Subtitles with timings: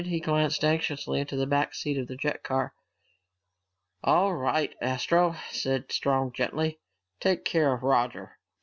[0.05, 2.73] He glanced anxiously into the back seat of the jet car.
[4.03, 6.79] "All right, Astro," said Strong gently,
[7.19, 8.39] "take care of Roger."